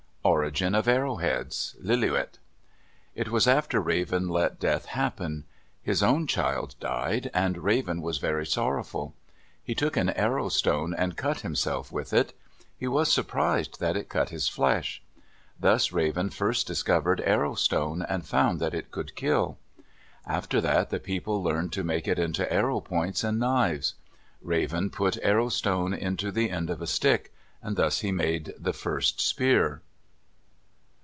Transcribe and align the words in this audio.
ORIGIN 0.23 0.75
OF 0.75 0.87
ARROWHEADS 0.87 1.77
Lillooet 1.83 2.37
It 3.15 3.29
was 3.29 3.47
after 3.47 3.81
Raven 3.81 4.29
let 4.29 4.59
death 4.59 4.85
happen. 4.85 5.45
His 5.81 6.03
own 6.03 6.27
child 6.27 6.75
died, 6.79 7.31
and 7.33 7.57
Raven 7.63 8.03
was 8.03 8.19
very 8.19 8.45
sorrowful. 8.45 9.15
He 9.63 9.73
took 9.73 9.97
an 9.97 10.11
arrow 10.11 10.49
stone 10.49 10.93
and 10.95 11.17
cut 11.17 11.39
himself 11.39 11.91
with 11.91 12.13
it. 12.13 12.37
He 12.77 12.87
was 12.87 13.11
surprised 13.11 13.79
that 13.79 13.97
it 13.97 14.09
cut 14.09 14.29
his 14.29 14.47
flesh. 14.47 15.01
Thus 15.59 15.91
Raven 15.91 16.29
first 16.29 16.67
discovered 16.67 17.19
arrow 17.21 17.55
stone 17.55 18.03
and 18.03 18.23
found 18.23 18.59
that 18.59 18.75
it 18.75 18.91
could 18.91 19.15
kill. 19.15 19.57
After 20.27 20.61
that 20.61 20.91
the 20.91 20.99
people 20.99 21.41
learned 21.41 21.73
to 21.73 21.83
make 21.83 22.07
it 22.07 22.19
into 22.19 22.51
arrow 22.53 22.79
points 22.79 23.23
and 23.23 23.39
knives. 23.39 23.95
Raven 24.43 24.91
put 24.91 25.17
arrow 25.23 25.49
stone 25.49 25.95
into 25.95 26.31
the 26.31 26.51
end 26.51 26.69
of 26.69 26.79
a 26.79 26.85
stick; 26.85 27.33
thus 27.63 28.01
he 28.01 28.11
made 28.11 28.53
the 28.59 28.73
first 28.73 29.19
spear. 29.19 29.81